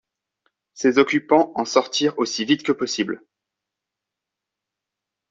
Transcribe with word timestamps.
Ses 0.73 0.97
occupants 0.97 1.51
en 1.53 1.63
sortirent 1.63 2.17
aussi 2.17 2.43
vite 2.43 2.63
que 2.63 2.71
possible. 2.71 3.23